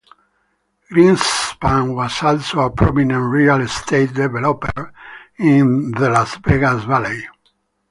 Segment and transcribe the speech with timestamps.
[0.91, 4.91] Greenspun was also a prominent real estate developer
[5.37, 7.27] in the Las Vegas Valley.